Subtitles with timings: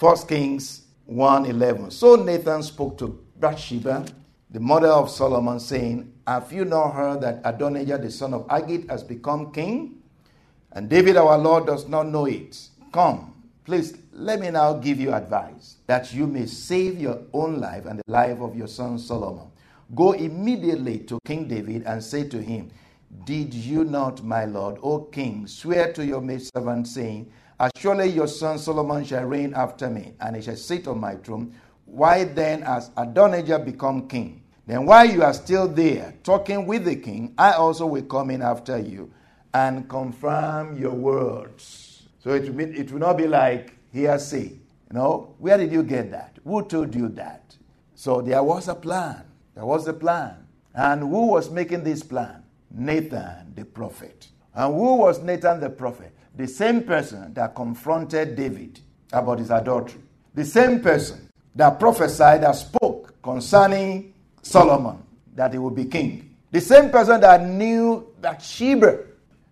[0.00, 1.90] 1 Kings 1:11.
[1.92, 4.06] So Nathan spoke to Bathsheba,
[4.48, 8.88] the mother of Solomon, saying, Have you not heard that Adonijah the son of Haggith
[8.88, 9.96] has become king?
[10.72, 12.58] And David our Lord does not know it.
[12.92, 13.34] Come,
[13.66, 17.98] please let me now give you advice that you may save your own life and
[17.98, 19.48] the life of your son Solomon.
[19.94, 22.70] Go immediately to King David and say to him,
[23.26, 27.30] Did you not, my lord, O king, swear to your maidservant, saying,
[27.60, 31.16] As surely your son Solomon shall reign after me, and he shall sit on my
[31.16, 31.54] throne?
[31.84, 34.42] Why then has Adonijah become king?
[34.66, 38.40] Then while you are still there talking with the king, I also will come in
[38.40, 39.12] after you
[39.52, 42.04] and confirm your words.
[42.20, 44.44] So it will, be, it will not be like hearsay.
[44.44, 46.38] You know, where did you get that?
[46.44, 47.56] Who told you that?
[47.94, 49.24] So there was a plan.
[49.54, 50.46] There was a plan.
[50.74, 52.42] And who was making this plan?
[52.70, 54.28] Nathan the prophet.
[54.54, 56.14] And who was Nathan the prophet?
[56.40, 58.80] The same person that confronted David
[59.12, 60.00] about his adultery.
[60.34, 65.02] The same person that prophesied, that spoke concerning Solomon,
[65.34, 66.34] that he would be king.
[66.50, 69.00] The same person that knew Bathsheba,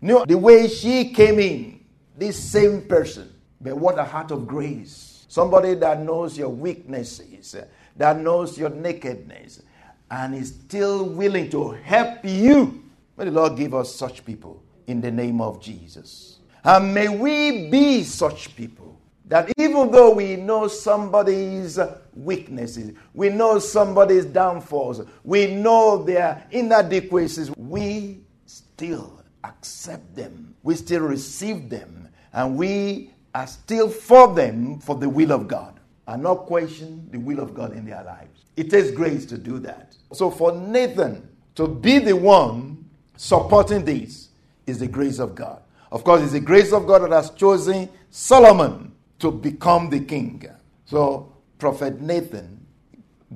[0.00, 1.84] knew the way she came in.
[2.16, 3.34] This same person.
[3.60, 5.26] But what a heart of grace.
[5.26, 7.56] Somebody that knows your weaknesses,
[7.96, 9.60] that knows your nakedness,
[10.08, 12.84] and is still willing to help you.
[13.16, 16.35] May the Lord give us such people in the name of Jesus.
[16.66, 21.78] And may we be such people that even though we know somebody's
[22.12, 31.02] weaknesses, we know somebody's downfalls, we know their inadequacies, we still accept them, we still
[31.02, 35.78] receive them, and we are still for them for the will of God
[36.08, 38.42] and not question the will of God in their lives.
[38.56, 39.94] It takes grace to do that.
[40.12, 44.30] So for Nathan to be the one supporting this
[44.66, 45.62] is the grace of God.
[45.96, 50.44] Of course, it's the grace of God that has chosen Solomon to become the king.
[50.84, 52.66] So Prophet Nathan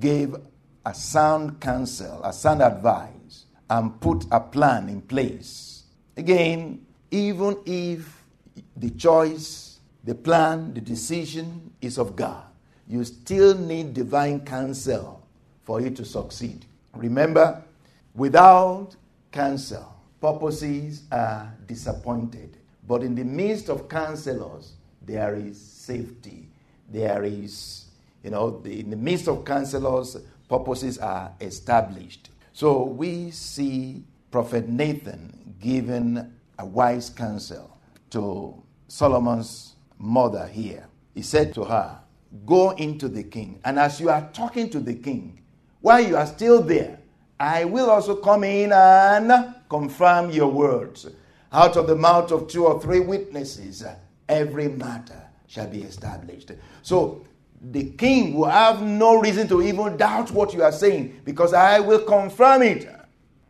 [0.00, 0.34] gave
[0.86, 5.84] a sound counsel, a sound advice, and put a plan in place.
[6.16, 8.24] Again, even if
[8.74, 12.42] the choice, the plan, the decision is of God,
[12.88, 15.28] you still need divine counsel
[15.62, 16.64] for you to succeed.
[16.94, 17.62] Remember,
[18.14, 18.96] without
[19.30, 22.56] counsel, purposes are disappointed.
[22.86, 24.72] But in the midst of counselors,
[25.02, 26.48] there is safety.
[26.90, 27.86] There is,
[28.22, 30.16] you know, the, in the midst of counselors,
[30.48, 32.30] purposes are established.
[32.52, 37.76] So we see Prophet Nathan giving a wise counsel
[38.10, 40.86] to Solomon's mother here.
[41.14, 41.98] He said to her,
[42.44, 43.60] Go into the king.
[43.64, 45.40] And as you are talking to the king,
[45.80, 46.98] while you are still there,
[47.38, 51.06] I will also come in and confirm your words.
[51.52, 53.84] Out of the mouth of two or three witnesses,
[54.28, 56.50] every matter shall be established.
[56.82, 57.24] So
[57.60, 61.80] the king will have no reason to even doubt what you are saying because I
[61.80, 62.88] will confirm it.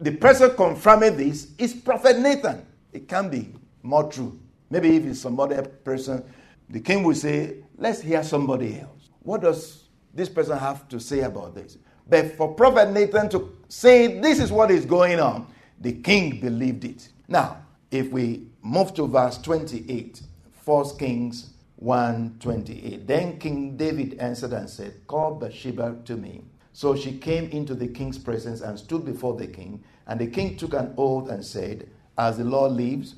[0.00, 2.66] The person confirming this is Prophet Nathan.
[2.92, 4.38] It can be more true.
[4.70, 6.24] Maybe if it's some other person,
[6.68, 9.10] the king will say, Let's hear somebody else.
[9.22, 9.84] What does
[10.14, 11.78] this person have to say about this?
[12.08, 15.46] But for Prophet Nathan to say this is what is going on,
[15.82, 17.08] the king believed it.
[17.28, 17.58] Now,
[17.90, 20.22] if we move to verse 28,
[20.64, 21.50] 1 Kings
[21.82, 23.06] 1 28.
[23.08, 26.44] Then King David answered and said, Call Bathsheba to me.
[26.72, 29.82] So she came into the king's presence and stood before the king.
[30.06, 33.16] And the king took an oath and said, As the Lord lives,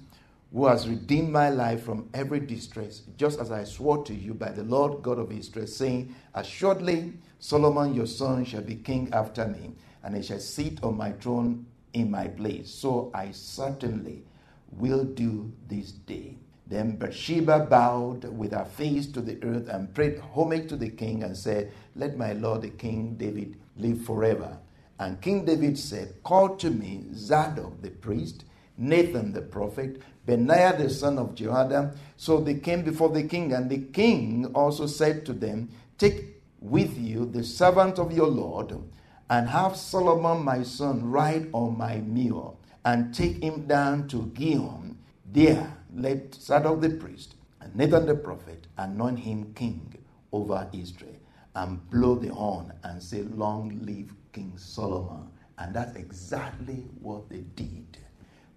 [0.50, 4.50] who has redeemed my life from every distress, just as I swore to you by
[4.50, 9.72] the Lord God of Israel, saying, Assuredly, Solomon your son shall be king after me,
[10.02, 12.70] and he shall sit on my throne in my place.
[12.70, 14.24] So I certainly
[14.72, 16.36] will do this day.
[16.66, 21.22] Then Bathsheba bowed with her face to the earth and prayed homage to the king
[21.22, 24.58] and said, Let my lord the king David live forever.
[24.98, 28.44] And King David said, Call to me Zadok the priest,
[28.78, 31.94] Nathan the prophet, Benaiah the son of Jehoiada.
[32.16, 35.68] So they came before the king, and the king also said to them,
[35.98, 38.74] Take with you the servant of your Lord,
[39.30, 44.98] and have Solomon my son ride on my mule, and take him down to Gihon.
[45.32, 49.94] There let Zadok the priest and Nathan the prophet anoint him king
[50.32, 51.16] over Israel
[51.54, 55.28] and blow the horn and say, Long live King Solomon.
[55.58, 57.96] And that's exactly what they did,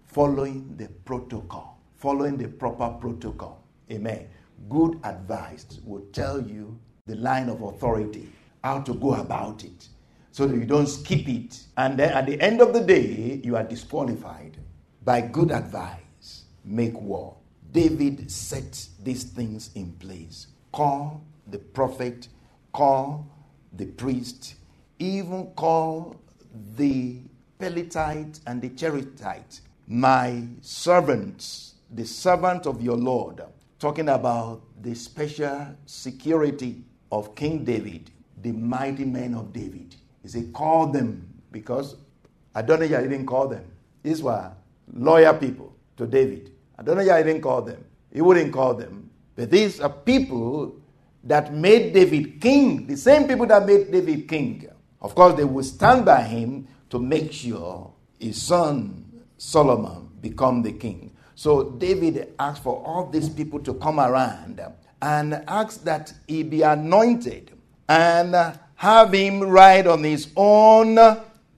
[0.06, 3.62] following the protocol, following the proper protocol.
[3.90, 4.28] Amen.
[4.68, 8.28] Good advice will tell you the line of authority,
[8.64, 9.88] how to go about it,
[10.32, 11.60] so that you don't skip it.
[11.76, 14.56] And then at the end of the day, you are disqualified.
[15.04, 17.36] By good advice, make war.
[17.72, 20.48] David set these things in place.
[20.72, 22.28] Call the prophet,
[22.72, 23.26] call
[23.72, 24.54] the priest,
[24.98, 26.16] even call
[26.76, 27.20] the
[27.58, 33.42] Pelethite and the Cherethite, my servants, the servant of your Lord,
[33.78, 38.10] talking about the special security of King David,
[38.40, 39.96] the mighty men of David.
[40.28, 41.96] He said, call them because
[42.54, 43.64] Adonijah didn't call them.
[44.02, 44.52] These were
[44.92, 46.52] loyal people to David.
[46.76, 47.82] Adonijah didn't call them.
[48.12, 49.08] He wouldn't call them.
[49.36, 50.76] But these are people
[51.24, 54.68] that made David king, the same people that made David king.
[55.00, 60.72] Of course, they would stand by him to make sure his son Solomon become the
[60.72, 61.16] king.
[61.36, 64.60] So David asked for all these people to come around
[65.00, 67.52] and asked that he be anointed
[67.88, 70.96] and have him ride on his own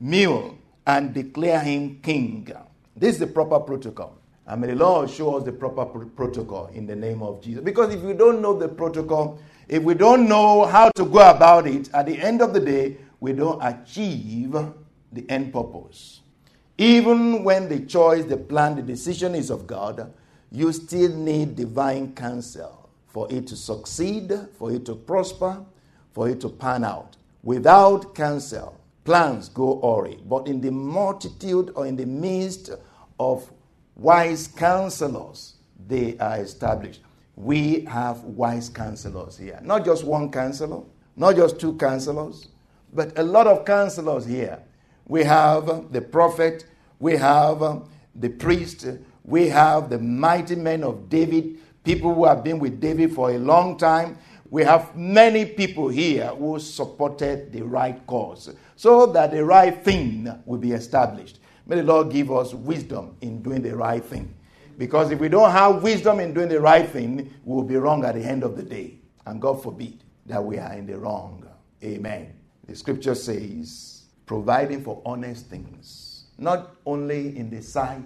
[0.01, 2.51] mule and declare him king.
[2.97, 4.17] This is the proper protocol.
[4.47, 7.63] I mean, the Lord show us the proper pr- protocol in the name of Jesus.
[7.63, 9.39] Because if we don't know the protocol,
[9.69, 12.97] if we don't know how to go about it, at the end of the day,
[13.21, 14.57] we don't achieve
[15.13, 16.23] the end purpose.
[16.79, 20.11] Even when the choice, the plan, the decision is of God,
[20.51, 25.63] you still need divine counsel for it to succeed, for it to prosper,
[26.13, 27.17] for it to pan out.
[27.43, 30.17] Without counsel, plans go awry.
[30.29, 32.71] But in the multitude or in the midst
[33.19, 33.51] of
[33.97, 35.55] wise counselors,
[35.89, 37.01] they are established.
[37.37, 39.59] We have wise counselors here.
[39.63, 40.83] Not just one counselor,
[41.17, 42.49] not just two counselors,
[42.93, 44.59] but a lot of counselors here.
[45.07, 46.67] We have the prophet,
[46.99, 47.83] we have
[48.15, 48.87] the priest,
[49.25, 53.39] we have the mighty men of David, people who have been with David for a
[53.39, 54.19] long time.
[54.51, 60.29] We have many people here who supported the right cause so that the right thing
[60.45, 61.39] will be established.
[61.67, 64.35] May the Lord give us wisdom in doing the right thing.
[64.77, 68.05] Because if we don't have wisdom in doing the right thing, we will be wrong
[68.05, 68.99] at the end of the day.
[69.27, 71.47] And God forbid that we are in the wrong.
[71.85, 72.35] Amen.
[72.67, 78.03] The scripture says, providing for honest things, not only in the sight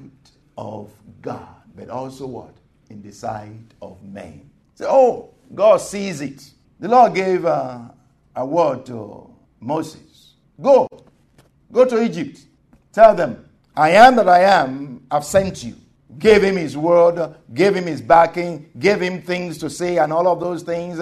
[0.58, 0.90] of
[1.22, 2.54] God, but also what?
[2.90, 4.50] In the sight of men.
[4.74, 6.50] Say, oh, God sees it.
[6.78, 7.80] The Lord gave uh,
[8.36, 9.30] a word to
[9.60, 10.14] Moses
[10.60, 10.88] Go,
[11.72, 12.40] go to Egypt.
[12.92, 13.44] Tell them,
[13.76, 15.74] I am that I am, I've sent you.
[16.18, 20.28] Gave him his word, gave him his backing, gave him things to say, and all
[20.28, 20.98] of those things.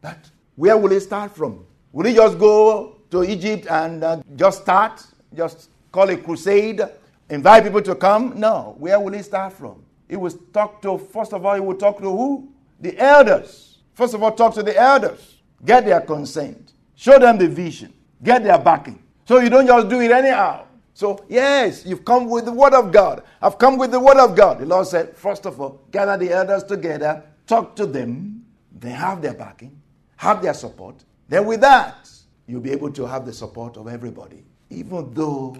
[0.00, 0.18] But
[0.54, 1.66] where will he start from?
[1.90, 5.04] Will he just go to Egypt and uh, just start?
[5.34, 6.80] Just call a crusade?
[7.28, 8.38] Invite people to come?
[8.38, 8.76] No.
[8.78, 9.82] Where will he start from?
[10.08, 12.52] He will talk to, first of all, he will talk to who?
[12.80, 13.71] The elders.
[13.94, 15.38] First of all, talk to the elders.
[15.64, 16.72] Get their consent.
[16.94, 17.92] Show them the vision.
[18.22, 19.02] Get their backing.
[19.26, 20.66] So you don't just do it anyhow.
[20.94, 23.22] So, yes, you've come with the word of God.
[23.40, 24.58] I've come with the word of God.
[24.58, 28.44] The Lord said, first of all, gather the elders together, talk to them.
[28.78, 29.80] They have their backing,
[30.16, 30.96] have their support.
[31.28, 32.10] Then, with that,
[32.46, 34.44] you'll be able to have the support of everybody.
[34.68, 35.56] Even though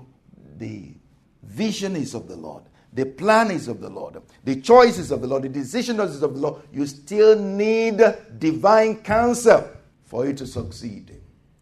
[0.59, 0.93] the
[1.43, 5.27] vision is of the Lord, the plan is of the Lord, the choices of the
[5.27, 8.03] Lord, the decisions is of the Lord, you still need
[8.39, 9.69] divine counsel
[10.05, 11.19] for you to succeed.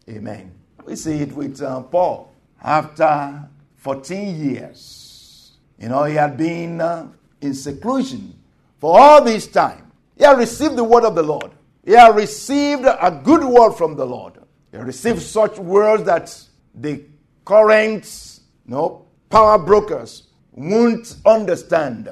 [0.09, 0.51] Amen.
[0.85, 2.33] We see it with uh, Paul.
[2.61, 3.47] After
[3.77, 7.07] 14 years, you know, he had been uh,
[7.39, 8.37] in seclusion
[8.79, 9.91] for all this time.
[10.17, 11.51] He had received the word of the Lord.
[11.85, 14.37] He had received a good word from the Lord.
[14.71, 16.37] He received such words that
[16.75, 17.03] the
[17.45, 20.27] current you know, power brokers
[20.61, 22.09] won't understand.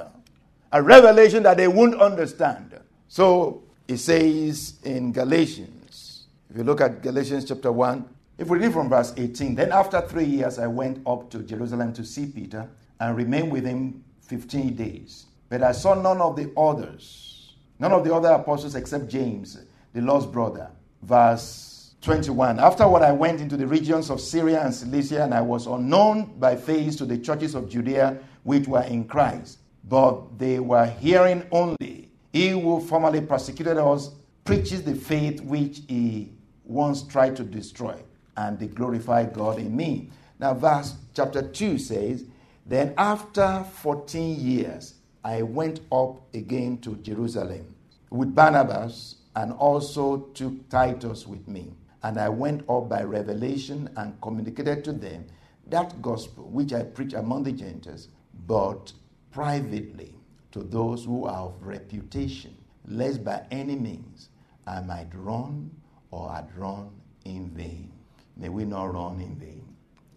[0.72, 2.80] A revelation that they won't understand.
[3.08, 8.74] So it says in Galatians, if you look at Galatians chapter 1, if we read
[8.74, 12.70] from verse 18, then after three years I went up to Jerusalem to see Peter
[13.00, 15.26] and remained with him 15 days.
[15.50, 19.58] But I saw none of the others, none of the other apostles except James,
[19.94, 20.70] the lost brother.
[21.02, 22.60] Verse 21.
[22.60, 26.56] Afterward, I went into the regions of Syria and Cilicia, and I was unknown by
[26.56, 29.60] face to the churches of Judea which were in Christ.
[29.88, 32.10] But they were hearing only.
[32.32, 34.12] He who formerly persecuted us
[34.44, 36.32] preaches the faith which he
[36.64, 37.96] once tried to destroy
[38.38, 40.10] and they glorify God in me.
[40.40, 42.26] Now, verse chapter 2 says,
[42.66, 47.76] Then after 14 years, I went up again to Jerusalem
[48.10, 51.74] with Barnabas and also took Titus with me.
[52.02, 55.26] And I went up by revelation and communicated to them
[55.68, 58.08] that gospel which I preach among the Gentiles,
[58.48, 58.94] but
[59.32, 60.14] privately
[60.52, 62.56] to those who are of reputation,
[62.88, 64.30] lest by any means
[64.66, 65.72] I might run
[66.12, 66.90] or had run
[67.26, 67.92] in vain.
[68.38, 69.66] May we not run in vain.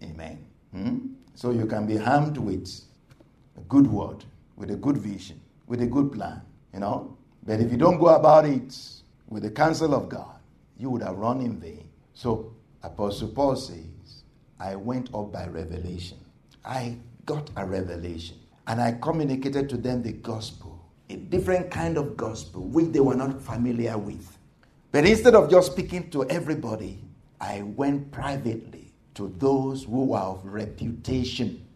[0.02, 0.45] Amen.
[0.73, 0.99] Hmm?
[1.35, 2.69] So you can be armed with
[3.57, 4.25] a good word,
[4.57, 6.41] with a good vision, with a good plan,
[6.73, 7.17] you know.
[7.45, 8.76] But if you don't go about it
[9.29, 10.37] with the counsel of God,
[10.79, 11.88] you would have run in vain.
[12.14, 12.52] So
[12.83, 14.23] Apostle Paul says,
[14.59, 16.19] I went up by revelation.
[16.64, 18.37] I got a revelation
[18.67, 23.14] and I communicated to them the gospel, a different kind of gospel which they were
[23.14, 24.38] not familiar with.
[24.91, 27.02] But instead of just speaking to everybody,
[27.41, 31.67] I went privately to those who were of reputation,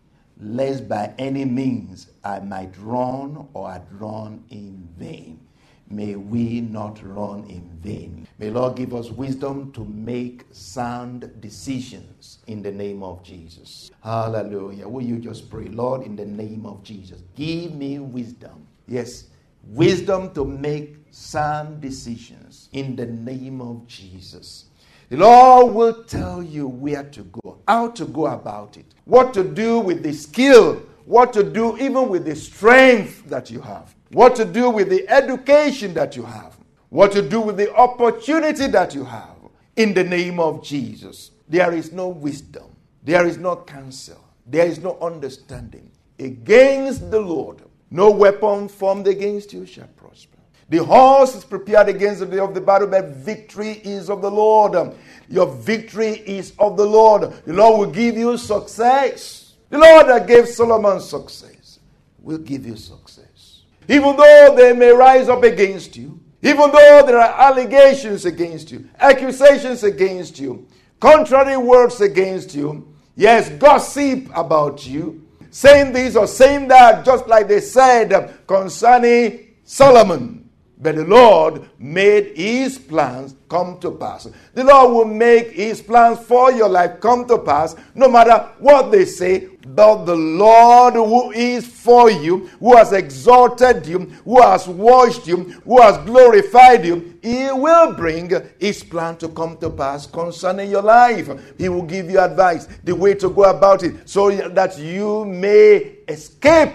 [0.41, 5.46] lest by any means I might run or had run in vain.
[5.89, 8.27] May we not run in vain.
[8.39, 13.91] May Lord give us wisdom to make sound decisions in the name of Jesus.
[14.03, 14.89] Hallelujah.
[14.89, 17.23] Will you just pray, Lord, in the name of Jesus?
[17.37, 18.67] Give me wisdom.
[18.89, 19.27] Yes,
[19.69, 24.67] wisdom to make sound decisions in the name of Jesus.
[25.09, 29.45] The Lord will tell you where to go, how to go about it, what to
[29.45, 34.37] do with the skill, what to do even with the strength that you have what
[34.37, 36.57] to do with the education that you have,
[36.91, 39.37] what to do with the opportunity that you have.
[39.77, 44.79] In the name of Jesus, there is no wisdom, there is no counsel, there is
[44.79, 47.63] no understanding against the Lord.
[47.91, 50.39] No weapon formed against you shall prosper.
[50.69, 54.31] The horse is prepared against the day of the battle, but victory is of the
[54.31, 54.95] Lord.
[55.29, 57.33] Your victory is of the Lord.
[57.45, 59.46] The Lord will give you success.
[59.69, 61.81] The Lord that gave Solomon success
[62.19, 63.63] will give you success.
[63.89, 68.89] Even though they may rise up against you, even though there are allegations against you,
[68.99, 70.67] accusations against you,
[71.01, 77.49] contrary words against you, yes, gossip about you, saying this or saying that, just like
[77.49, 80.46] they said concerning Solomon.
[80.79, 84.29] But the Lord made his plans come to pass.
[84.53, 88.93] The Lord will make his plans for your life come to pass, no matter what
[88.93, 89.49] they say.
[89.67, 95.45] But the Lord who is for you, who has exalted you, who has washed you,
[95.65, 100.83] who has glorified you, he will bring his plan to come to pass concerning your
[100.83, 101.31] life.
[101.57, 105.97] He will give you advice, the way to go about it, so that you may
[106.07, 106.75] escape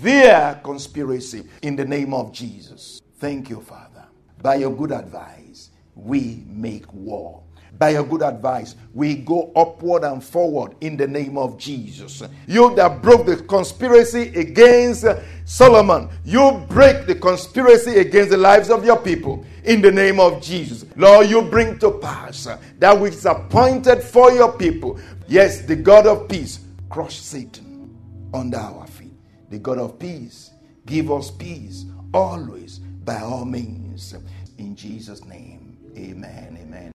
[0.00, 3.01] their conspiracy in the name of Jesus.
[3.22, 4.04] Thank you, Father.
[4.42, 7.44] By your good advice, we make war.
[7.78, 12.24] By your good advice, we go upward and forward in the name of Jesus.
[12.48, 18.70] You that broke the conspiracy against uh, Solomon, you break the conspiracy against the lives
[18.70, 20.84] of your people in the name of Jesus.
[20.96, 22.48] Lord, you bring to pass
[22.80, 24.98] that which is appointed for your people.
[25.28, 26.58] Yes, the God of peace,
[26.90, 27.96] crush Satan
[28.34, 29.14] under our feet.
[29.48, 30.50] The God of peace,
[30.86, 34.14] give us peace always by all means.
[34.58, 36.58] In Jesus' name, amen.
[36.60, 36.82] Amen.